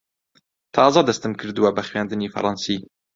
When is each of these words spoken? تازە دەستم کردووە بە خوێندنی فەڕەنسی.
تازە 0.75 1.01
دەستم 1.09 1.31
کردووە 1.39 1.69
بە 1.77 1.83
خوێندنی 1.87 2.31
فەڕەنسی. 2.33 2.77